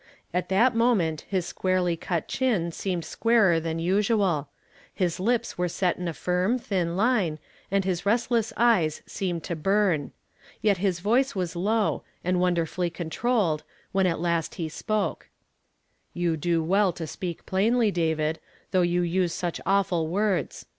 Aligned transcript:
At 0.33 0.49
that 0.49 0.73
moment 0.75 1.25
his 1.29 1.45
squarely 1.45 1.95
cut 1.95 2.27
chin 2.27 2.71
seemed 2.71 3.05
squarer 3.05 3.59
than 3.59 3.77
usual; 3.77 4.49
his 4.91 5.19
lips 5.19 5.59
were 5.59 5.67
set 5.69 5.95
in 5.97 6.07
a 6.07 6.13
firm, 6.15 6.57
thin 6.57 6.97
line, 6.97 7.37
and 7.69 7.85
his 7.85 8.03
restless 8.03 8.51
eyes 8.57 9.03
seemed 9.05 9.43
to 9.43 9.55
burn. 9.55 10.11
Yet 10.59 10.77
his 10.77 11.01
voice 11.01 11.35
was 11.35 11.55
low, 11.55 12.01
and 12.23 12.39
wonderfully 12.39 12.89
controlled, 12.89 13.61
when 13.91 14.07
at 14.07 14.19
last 14.19 14.55
he 14.55 14.69
spoke:" 14.69 15.29
You 16.15 16.35
do 16.35 16.63
well 16.63 16.91
to 16.93 17.05
speak 17.05 17.45
plainly, 17.45 17.91
David, 17.91 18.39
though 18.71 18.81
you 18.81 19.03
use 19.03 19.33
such 19.35 19.61
awful 19.67 20.07
words. 20.07 20.65